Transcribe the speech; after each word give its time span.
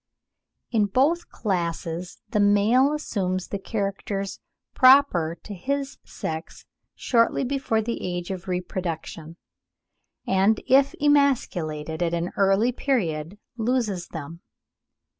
In 0.71 0.87
both 0.87 1.29
classes 1.29 2.21
the 2.31 2.39
male 2.39 2.91
assumes 2.91 3.49
the 3.49 3.59
characters 3.59 4.39
proper 4.73 5.37
to 5.43 5.53
his 5.53 5.99
sex 6.03 6.65
shortly 6.95 7.43
before 7.43 7.83
the 7.83 8.01
age 8.01 8.31
of 8.31 8.47
reproduction; 8.47 9.37
and 10.25 10.59
if 10.65 10.95
emasculated 10.99 12.01
at 12.01 12.15
an 12.15 12.31
early 12.35 12.71
period, 12.71 13.37
loses 13.57 14.07
them. 14.07 14.41